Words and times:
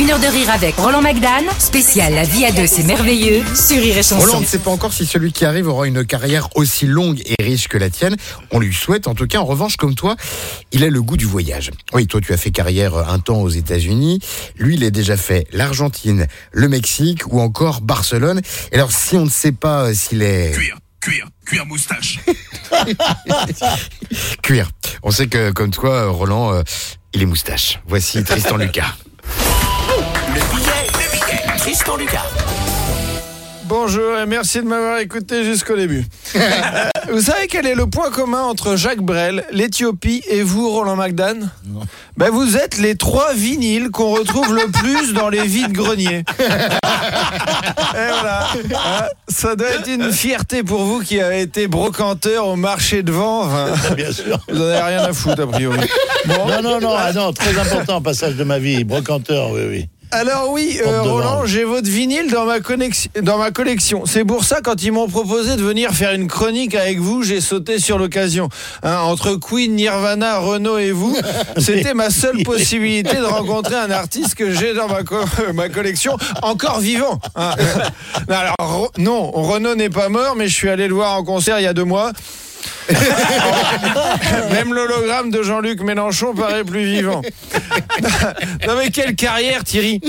Une 0.00 0.10
heure 0.10 0.18
de 0.18 0.26
rire 0.28 0.48
avec 0.48 0.76
Roland 0.76 1.02
Magdan, 1.02 1.44
spécial 1.58 2.14
La 2.14 2.24
vie 2.24 2.46
à 2.46 2.52
deux, 2.52 2.66
c'est 2.66 2.84
merveilleux, 2.84 3.42
sur 3.54 3.76
Rire 3.76 3.98
et 3.98 4.02
Chanson. 4.02 4.20
Roland, 4.20 4.38
on 4.38 4.40
ne 4.40 4.46
sait 4.46 4.58
pas 4.58 4.70
encore 4.70 4.94
si 4.94 5.04
celui 5.04 5.30
qui 5.30 5.44
arrive 5.44 5.68
aura 5.68 5.86
une 5.86 6.06
carrière 6.06 6.48
aussi 6.56 6.86
longue 6.86 7.20
et 7.26 7.42
riche 7.42 7.68
que 7.68 7.76
la 7.76 7.90
tienne. 7.90 8.16
On 8.50 8.60
lui 8.60 8.72
souhaite, 8.72 9.08
en 9.08 9.14
tout 9.14 9.26
cas, 9.26 9.40
en 9.40 9.44
revanche, 9.44 9.76
comme 9.76 9.94
toi, 9.94 10.16
il 10.72 10.84
a 10.84 10.88
le 10.88 11.02
goût 11.02 11.18
du 11.18 11.26
voyage. 11.26 11.70
Oui, 11.92 12.06
toi, 12.06 12.22
tu 12.22 12.32
as 12.32 12.38
fait 12.38 12.50
carrière 12.50 12.96
un 12.96 13.18
temps 13.18 13.42
aux 13.42 13.50
États-Unis. 13.50 14.20
Lui, 14.56 14.76
il 14.76 14.84
a 14.84 14.90
déjà 14.90 15.18
fait 15.18 15.46
l'Argentine, 15.52 16.28
le 16.52 16.68
Mexique 16.70 17.30
ou 17.30 17.38
encore 17.38 17.82
Barcelone. 17.82 18.40
Et 18.72 18.76
alors, 18.76 18.92
si 18.92 19.16
on 19.16 19.26
ne 19.26 19.30
sait 19.30 19.52
pas 19.52 19.82
euh, 19.82 19.92
s'il 19.92 20.22
est... 20.22 20.52
Cuir, 20.52 20.78
cuir, 21.02 21.28
cuir 21.44 21.66
moustache. 21.66 22.20
Cuir. 24.42 24.70
On 25.02 25.10
sait 25.10 25.26
que, 25.26 25.50
comme 25.50 25.70
toi, 25.70 26.06
Roland, 26.08 26.54
euh, 26.54 26.62
il 27.12 27.20
est 27.20 27.26
moustache. 27.26 27.80
Voici 27.86 28.24
Tristan 28.24 28.56
Lucas. 28.56 28.94
Lucas. 31.98 32.22
Bonjour 33.64 34.16
et 34.18 34.26
merci 34.26 34.58
de 34.58 34.66
m'avoir 34.66 34.98
écouté 34.98 35.44
jusqu'au 35.44 35.76
début. 35.76 36.04
Vous 37.10 37.20
savez 37.20 37.46
quel 37.48 37.66
est 37.66 37.74
le 37.74 37.86
point 37.86 38.10
commun 38.10 38.42
entre 38.42 38.76
Jacques 38.76 39.00
Brel, 39.02 39.44
l'Éthiopie 39.50 40.22
et 40.30 40.42
vous, 40.42 40.70
Roland 40.70 40.94
Magdan? 40.96 41.48
Ben, 42.16 42.30
Vous 42.30 42.56
êtes 42.56 42.78
les 42.78 42.94
trois 42.94 43.34
vinyles 43.34 43.90
qu'on 43.90 44.10
retrouve 44.10 44.54
le 44.54 44.70
plus 44.70 45.12
dans 45.14 45.28
les 45.28 45.42
vides 45.42 45.72
greniers. 45.72 46.24
Et 46.38 48.08
voilà. 48.08 48.46
Hein, 48.54 49.06
Ça 49.28 49.56
doit 49.56 49.68
être 49.70 49.88
une 49.88 50.12
fierté 50.12 50.62
pour 50.62 50.82
vous 50.84 51.00
qui 51.00 51.20
avez 51.20 51.40
été 51.40 51.66
brocanteur 51.66 52.46
au 52.46 52.56
marché 52.56 53.02
de 53.02 53.10
vent. 53.12 53.42
Enfin, 53.42 53.74
Bien 53.96 54.12
sûr. 54.12 54.38
vous 54.48 54.54
n'en 54.58 54.64
avez 54.64 54.78
rien 54.80 55.02
à 55.04 55.12
foutre, 55.12 55.42
a 55.42 55.46
priori. 55.46 55.80
Bon. 56.26 56.46
Non, 56.46 56.62
non, 56.62 56.80
non, 56.80 56.94
ah 56.96 57.12
non, 57.12 57.32
très 57.32 57.58
important 57.58 58.00
passage 58.00 58.36
de 58.36 58.44
ma 58.44 58.58
vie. 58.58 58.84
Brocanteur, 58.84 59.50
oui, 59.50 59.62
oui. 59.68 59.88
Alors 60.12 60.50
oui, 60.50 60.80
euh, 60.84 61.02
Roland, 61.02 61.46
j'ai 61.46 61.62
votre 61.62 61.88
vinyle 61.88 62.30
dans 62.32 62.44
ma, 62.44 62.58
dans 63.22 63.38
ma 63.38 63.50
collection. 63.52 64.02
C'est 64.06 64.24
pour 64.24 64.42
ça, 64.44 64.60
quand 64.60 64.82
ils 64.82 64.90
m'ont 64.90 65.06
proposé 65.08 65.54
de 65.54 65.62
venir 65.62 65.92
faire 65.92 66.12
une 66.12 66.26
chronique 66.26 66.74
avec 66.74 66.98
vous, 66.98 67.22
j'ai 67.22 67.40
sauté 67.40 67.78
sur 67.78 67.96
l'occasion. 67.96 68.48
Hein, 68.82 68.96
entre 69.02 69.36
Queen, 69.36 69.76
Nirvana, 69.76 70.38
Renault 70.38 70.78
et 70.78 70.90
vous, 70.90 71.16
c'était 71.58 71.94
ma 71.94 72.10
seule 72.10 72.42
possibilité 72.42 73.16
de 73.18 73.24
rencontrer 73.24 73.76
un 73.76 73.90
artiste 73.92 74.34
que 74.34 74.52
j'ai 74.52 74.74
dans 74.74 74.88
ma, 74.88 75.04
co- 75.04 75.24
ma 75.54 75.68
collection, 75.68 76.16
encore 76.42 76.80
vivant. 76.80 77.20
hein. 77.36 77.54
Alors, 78.28 78.90
non, 78.98 79.30
Renault 79.30 79.76
n'est 79.76 79.90
pas 79.90 80.08
mort, 80.08 80.34
mais 80.34 80.48
je 80.48 80.54
suis 80.54 80.68
allé 80.68 80.88
le 80.88 80.94
voir 80.94 81.16
en 81.18 81.22
concert 81.22 81.60
il 81.60 81.62
y 81.62 81.68
a 81.68 81.72
deux 81.72 81.84
mois. 81.84 82.10
Même 84.52 84.74
l'hologramme 84.74 85.30
de 85.30 85.42
Jean-Luc 85.42 85.82
Mélenchon 85.82 86.34
paraît 86.34 86.64
plus 86.64 86.84
vivant. 86.84 87.22
non 88.66 88.74
mais 88.78 88.90
quelle 88.90 89.14
carrière 89.14 89.64
Thierry 89.64 90.00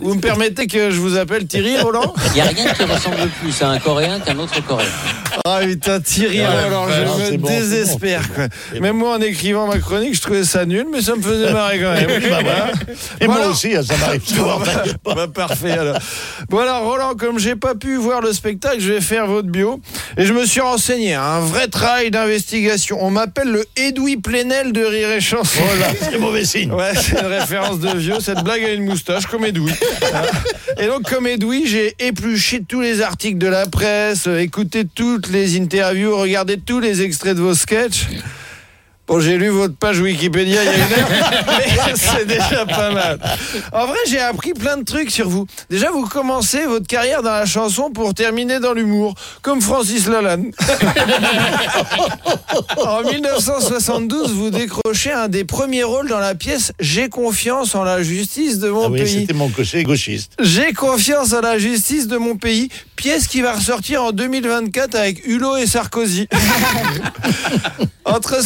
Vous 0.00 0.14
me 0.14 0.20
permettez 0.20 0.66
que 0.66 0.90
je 0.90 0.98
vous 1.00 1.16
appelle 1.16 1.46
Thierry 1.46 1.78
Roland? 1.78 2.14
Il 2.28 2.32
n'y 2.34 2.40
a 2.40 2.44
rien 2.44 2.72
qui 2.72 2.84
ressemble 2.84 3.28
plus 3.40 3.62
à 3.62 3.68
un 3.70 3.78
Coréen 3.78 4.20
qu'un 4.20 4.38
autre 4.38 4.64
Coréen. 4.64 4.86
Ah 5.44 5.60
putain 5.62 6.00
Thierry 6.00 6.40
Ouais, 6.40 6.46
Roland, 6.64 6.86
je 6.88 7.32
me 7.32 7.36
bon, 7.38 7.48
désespère. 7.48 8.22
bon, 8.36 8.48
bon. 8.74 8.80
Même 8.80 8.96
moi 8.96 9.16
en 9.16 9.20
écrivant 9.20 9.66
ma 9.66 9.78
chronique, 9.78 10.14
je 10.14 10.20
trouvais 10.22 10.44
ça 10.44 10.64
nul, 10.64 10.86
mais 10.92 11.00
ça 11.02 11.14
me 11.14 11.22
faisait 11.22 11.52
marrer 11.52 11.78
quand 11.80 11.92
même. 11.92 12.06
Bah, 12.06 12.38
voilà. 12.42 12.70
Et 13.20 13.26
Voilà. 13.26 13.40
moi 13.42 13.50
aussi, 13.50 13.74
hein, 13.76 13.82
ça 13.82 13.96
m'arrive 13.98 14.22
souvent. 14.26 14.58
pas. 15.04 15.14
Bah, 15.14 15.26
parfait 15.32 15.72
alors. 15.72 15.98
Bon 16.48 16.58
alors 16.58 16.82
Roland, 16.84 17.14
comme 17.14 17.38
j'ai 17.38 17.56
pas 17.56 17.74
pu 17.74 17.96
voir 17.96 18.20
le 18.20 18.32
spectacle, 18.32 18.80
je 18.80 18.92
vais 18.92 19.00
faire 19.00 19.26
votre 19.26 19.48
bio 19.48 19.80
et 20.16 20.24
je 20.26 20.32
me 20.32 20.44
suis 20.46 20.60
renseigné, 20.60 21.14
hein, 21.14 21.22
un 21.22 21.40
vrai 21.40 21.68
travail 21.68 22.05
d'investigation. 22.10 22.98
On 23.04 23.10
m'appelle 23.10 23.48
le 23.48 23.64
Edoui 23.76 24.16
Plenel 24.16 24.72
de 24.72 24.84
Rire 24.84 25.10
et 25.10 25.20
Chanson. 25.20 25.60
Voilà, 25.64 25.92
c'est 26.10 26.18
mauvais 26.18 26.44
signe. 26.44 26.72
Ouais, 26.72 26.92
c'est 26.94 27.20
une 27.20 27.26
référence 27.26 27.80
de 27.80 27.96
vieux. 27.96 28.20
Cette 28.20 28.42
blague 28.42 28.64
a 28.64 28.72
une 28.72 28.84
moustache, 28.84 29.26
comme 29.26 29.44
Edoui. 29.44 29.72
Et 30.78 30.86
donc, 30.86 31.08
comme 31.08 31.26
Edoui, 31.26 31.66
j'ai 31.66 31.94
épluché 31.98 32.62
tous 32.66 32.80
les 32.80 33.00
articles 33.00 33.38
de 33.38 33.46
la 33.46 33.66
presse, 33.66 34.26
écouté 34.26 34.84
toutes 34.92 35.28
les 35.28 35.58
interviews, 35.58 36.16
regardé 36.16 36.58
tous 36.58 36.80
les 36.80 37.02
extraits 37.02 37.36
de 37.36 37.40
vos 37.40 37.54
sketchs. 37.54 38.06
Bon, 39.06 39.20
j'ai 39.20 39.38
lu 39.38 39.48
votre 39.50 39.76
page 39.76 40.00
Wikipédia 40.00 40.64
il 40.64 40.68
y 40.68 40.72
a 40.72 40.74
une 40.74 40.92
heure, 40.92 41.08
mais 41.86 41.92
c'est 41.94 42.26
déjà 42.26 42.66
pas 42.66 42.90
mal. 42.90 43.20
En 43.72 43.86
vrai, 43.86 43.98
j'ai 44.08 44.18
appris 44.20 44.52
plein 44.52 44.76
de 44.78 44.84
trucs 44.84 45.12
sur 45.12 45.28
vous. 45.28 45.46
Déjà, 45.70 45.92
vous 45.92 46.06
commencez 46.06 46.66
votre 46.66 46.88
carrière 46.88 47.22
dans 47.22 47.30
la 47.30 47.46
chanson 47.46 47.90
pour 47.90 48.14
terminer 48.14 48.58
dans 48.58 48.72
l'humour, 48.72 49.14
comme 49.42 49.60
Francis 49.60 50.08
Lalanne. 50.08 50.50
En 52.78 53.02
1972, 53.02 54.32
vous 54.32 54.50
décrochez 54.50 55.12
un 55.12 55.28
des 55.28 55.44
premiers 55.44 55.82
rôles 55.84 56.08
dans 56.08 56.18
la 56.18 56.34
pièce 56.34 56.72
J'ai 56.80 57.08
confiance 57.08 57.74
en 57.74 57.84
la 57.84 58.02
justice 58.02 58.58
de 58.58 58.70
mon 58.70 58.86
Ah 58.86 58.88
oui, 58.90 59.02
pays. 59.02 59.20
c'était 59.20 59.34
mon 59.34 59.48
cocher 59.48 59.82
gauchiste. 59.82 60.32
J'ai 60.40 60.72
confiance 60.72 61.32
en 61.32 61.40
la 61.40 61.58
justice 61.58 62.06
de 62.06 62.16
mon 62.16 62.36
pays, 62.36 62.68
pièce 62.96 63.26
qui 63.26 63.40
va 63.42 63.54
ressortir 63.54 64.02
en 64.02 64.12
2024 64.12 64.94
avec 64.94 65.26
Hulot 65.26 65.56
et 65.58 65.66
Sarkozy. 65.66 66.28
Entre 68.04 68.42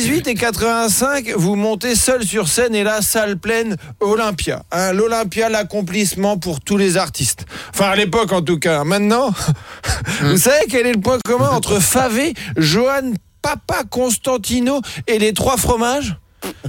78 0.00 0.28
et 0.28 0.34
85, 0.34 1.32
vous 1.36 1.56
montez 1.56 1.94
seul 1.94 2.24
sur 2.24 2.48
scène 2.48 2.74
et 2.74 2.84
la 2.84 3.02
salle 3.02 3.36
pleine 3.36 3.76
Olympia. 4.00 4.62
Hein, 4.72 4.94
L'Olympia, 4.94 5.50
l'accomplissement 5.50 6.38
pour 6.38 6.60
tous 6.60 6.78
les 6.78 6.96
artistes. 6.96 7.44
Enfin, 7.74 7.90
à 7.90 7.96
l'époque 7.96 8.32
en 8.32 8.40
tout 8.40 8.58
cas. 8.58 8.82
Maintenant, 8.84 9.30
vous 10.22 10.38
savez 10.38 10.64
quel 10.70 10.86
est 10.86 10.94
le 10.94 11.00
point 11.00 11.18
commun 11.22 11.50
entre 11.50 11.80
Favé, 11.80 12.32
Johan, 12.56 13.12
Papa 13.42 13.82
Constantino 13.90 14.80
et 15.06 15.18
les 15.18 15.34
trois 15.34 15.58
fromages? 15.58 16.16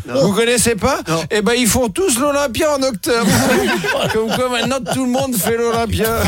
Vous 0.06 0.34
connaissez 0.34 0.76
pas? 0.76 1.00
Eh 1.30 1.42
ben 1.42 1.54
ils 1.58 1.68
font 1.68 1.88
tous 1.88 2.20
l'Olympia 2.20 2.76
en 2.76 2.84
octobre. 2.84 3.28
Comme 4.14 4.28
quoi 4.28 4.50
maintenant 4.50 4.80
tout 4.94 5.06
le 5.06 5.12
monde 5.12 5.36
fait 5.36 5.56
l'Olympia. 5.56 6.24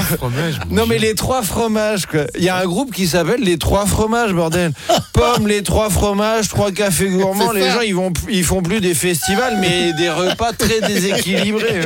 Non 0.69 0.85
mais 0.85 0.97
les 0.97 1.15
trois 1.15 1.41
fromages 1.41 2.05
quoi. 2.05 2.21
Il 2.37 2.43
y 2.43 2.49
a 2.49 2.57
un 2.57 2.65
groupe 2.65 2.93
qui 2.93 3.07
s'appelle 3.07 3.41
les 3.41 3.57
trois 3.57 3.85
fromages 3.85 4.31
bordel. 4.33 4.71
Pommes, 5.13 5.47
les 5.47 5.63
trois 5.63 5.89
fromages, 5.89 6.49
trois 6.49 6.71
cafés 6.71 7.09
gourmands. 7.09 7.51
Les 7.51 7.69
gens 7.69 7.81
ils 7.81 7.95
vont 7.95 8.11
ils 8.29 8.43
font 8.43 8.61
plus 8.61 8.81
des 8.81 8.95
festivals 8.95 9.57
mais 9.61 9.93
des 9.93 10.09
repas 10.09 10.53
très 10.53 10.81
déséquilibrés. 10.81 11.81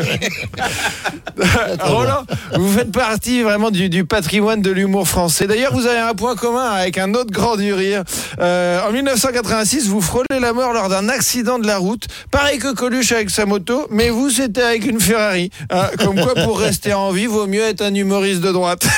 Roland, 1.79 2.23
vous 2.55 2.71
faites 2.71 2.91
partie 2.91 3.41
vraiment 3.43 3.69
du, 3.69 3.89
du 3.89 4.05
patrimoine 4.05 4.61
de 4.61 4.71
l'humour 4.71 5.07
français. 5.07 5.47
D'ailleurs, 5.47 5.73
vous 5.73 5.85
avez 5.85 5.99
un 5.99 6.13
point 6.13 6.35
commun 6.35 6.69
avec 6.71 6.97
un 6.97 7.13
autre 7.13 7.31
grand 7.31 7.57
du 7.57 7.73
rire. 7.73 8.03
Euh, 8.39 8.88
en 8.88 8.91
1986, 8.91 9.88
vous 9.88 10.01
frôlez 10.01 10.25
la 10.39 10.53
mort 10.53 10.73
lors 10.73 10.89
d'un 10.89 11.09
accident 11.09 11.59
de 11.59 11.67
la 11.67 11.77
route. 11.77 12.07
Pareil 12.31 12.59
que 12.59 12.73
Coluche 12.73 13.11
avec 13.11 13.29
sa 13.29 13.45
moto, 13.45 13.88
mais 13.91 14.09
vous, 14.09 14.29
c'était 14.29 14.61
avec 14.61 14.85
une 14.85 14.99
Ferrari. 14.99 15.51
Hein, 15.69 15.88
comme 15.99 16.19
quoi, 16.21 16.33
pour 16.35 16.59
rester 16.59 16.94
en 16.94 17.11
vie, 17.11 17.27
vaut 17.27 17.47
mieux 17.47 17.61
être 17.63 17.81
un 17.81 17.94
humoriste 17.94 18.41
de 18.41 18.51
droite. 18.51 18.88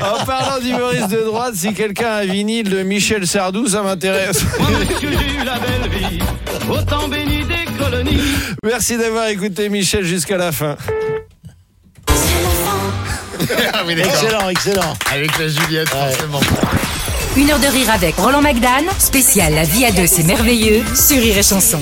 en 0.00 0.24
parlant 0.24 0.60
d'humoriste 0.60 1.10
de 1.10 1.20
droite, 1.20 1.54
si 1.54 1.73
quelqu'un 1.74 2.08
a 2.08 2.16
un 2.22 2.24
vinyle 2.26 2.70
de 2.70 2.82
Michel 2.82 3.26
Sardou, 3.26 3.66
ça 3.68 3.82
m'intéresse. 3.82 4.38
J'ai 5.00 5.06
eu 5.08 5.44
la 5.44 5.58
belle 5.58 5.90
vie, 5.90 6.18
autant 6.70 7.08
béni 7.08 7.44
des 7.44 7.64
colonies. 7.78 8.20
Merci 8.62 8.96
d'avoir 8.96 9.26
écouté 9.28 9.68
Michel 9.68 10.04
jusqu'à 10.04 10.36
la 10.36 10.52
fin. 10.52 10.76
Ah 13.74 13.82
oui. 13.86 13.94
Excellent, 13.98 14.48
excellent. 14.48 14.94
Avec 15.12 15.36
la 15.38 15.48
Juliette, 15.48 15.88
forcément. 15.88 16.40
Une 17.36 17.50
heure 17.50 17.58
de 17.58 17.66
rire 17.66 17.90
avec 17.90 18.16
Roland 18.16 18.40
Magdan, 18.40 18.84
spécial 18.98 19.52
La 19.52 19.64
vie 19.64 19.84
à 19.84 19.90
deux, 19.92 20.06
c'est 20.06 20.22
merveilleux, 20.22 20.82
sur 20.94 21.18
Rire 21.18 21.36
et 21.36 21.42
Chanson. 21.42 21.80